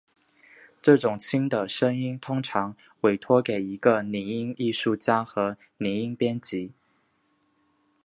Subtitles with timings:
[0.81, 6.71] 这种轻的声音通常委托给一个拟音艺术家和拟音编辑。